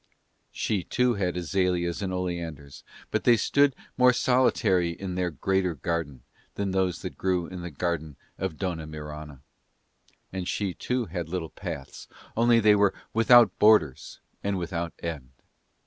She 0.51 0.83
too 0.83 1.13
had 1.13 1.37
azaleas 1.37 2.01
and 2.01 2.11
oleanders, 2.11 2.83
but 3.11 3.23
they 3.23 3.37
stood 3.37 3.75
more 3.97 4.13
solitary 4.13 4.89
in 4.93 5.13
their 5.13 5.29
greater 5.29 5.75
garden 5.75 6.23
than 6.55 6.71
those 6.71 7.03
that 7.03 7.19
grew 7.19 7.45
in 7.45 7.61
the 7.61 7.69
garden 7.69 8.15
of 8.39 8.57
Dona 8.57 8.87
Mirana; 8.87 9.41
and 10.33 10.47
she 10.47 10.73
too 10.73 11.05
had 11.05 11.29
little 11.29 11.51
paths, 11.51 12.07
only 12.35 12.59
they 12.59 12.73
were 12.73 12.95
without 13.13 13.59
borders 13.59 14.19
and 14.43 14.57
without 14.57 14.91
end. 15.03 15.29